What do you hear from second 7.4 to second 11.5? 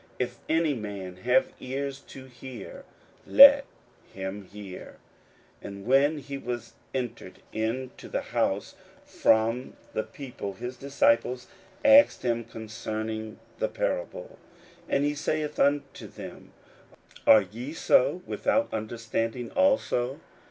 into the house from the people, his disciples